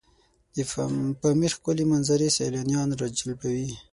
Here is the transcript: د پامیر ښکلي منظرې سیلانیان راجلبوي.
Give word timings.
د 0.55 0.57
پامیر 1.21 1.51
ښکلي 1.57 1.83
منظرې 1.91 2.29
سیلانیان 2.37 2.89
راجلبوي. 3.01 3.69